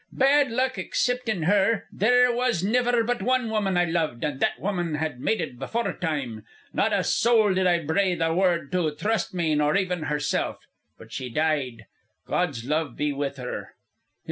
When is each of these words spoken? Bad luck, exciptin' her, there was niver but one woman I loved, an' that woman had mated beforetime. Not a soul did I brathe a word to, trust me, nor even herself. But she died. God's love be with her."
Bad 0.13 0.49
luck, 0.49 0.79
exciptin' 0.79 1.43
her, 1.43 1.85
there 1.91 2.33
was 2.33 2.63
niver 2.63 3.03
but 3.03 3.21
one 3.21 3.51
woman 3.51 3.77
I 3.77 3.85
loved, 3.85 4.25
an' 4.25 4.39
that 4.39 4.59
woman 4.59 4.95
had 4.95 5.19
mated 5.19 5.59
beforetime. 5.59 6.43
Not 6.73 6.91
a 6.91 7.03
soul 7.03 7.53
did 7.53 7.67
I 7.67 7.85
brathe 7.85 8.19
a 8.19 8.33
word 8.33 8.71
to, 8.71 8.95
trust 8.95 9.35
me, 9.35 9.53
nor 9.53 9.77
even 9.77 10.01
herself. 10.01 10.65
But 10.97 11.11
she 11.13 11.29
died. 11.29 11.85
God's 12.25 12.65
love 12.65 12.97
be 12.97 13.13
with 13.13 13.37
her." 13.37 13.75